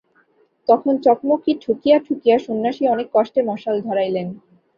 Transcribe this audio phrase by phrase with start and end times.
[0.69, 4.27] তখন চকমকি ঠুকিয়া ঠুকিয়া সন্ন্যাসী অনেক কষ্টে মশাল ধরাইলেন।